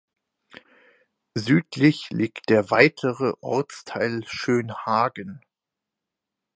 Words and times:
Südlich 1.35 2.09
liegt 2.09 2.49
der 2.49 2.71
weitere 2.71 3.33
Ortsteil 3.39 4.25
Schönhagen. 4.27 5.41